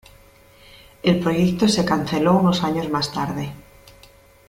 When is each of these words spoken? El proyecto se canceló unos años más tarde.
El 1.03 1.19
proyecto 1.19 1.67
se 1.67 1.85
canceló 1.85 2.35
unos 2.35 2.63
años 2.63 2.89
más 2.89 3.11
tarde. 3.13 3.53